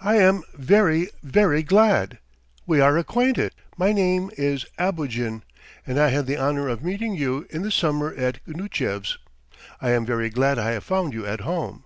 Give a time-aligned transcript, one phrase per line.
[0.00, 1.10] "I am very...
[1.22, 2.18] very glad!
[2.66, 3.52] We are acquainted.
[3.76, 5.44] My name is Abogin,
[5.86, 9.18] and I had the honour of meeting you in the summer at Gnutchev's.
[9.80, 11.84] I am very glad I have found you at home.